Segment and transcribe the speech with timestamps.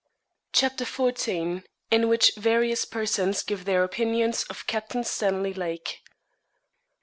[0.51, 1.63] CHAPTER XIV.
[1.91, 6.01] IN WHICH VARIOUS PERSONS GIVE THEIR OPINIONS OF CAPTAIN STANLEY LAKE.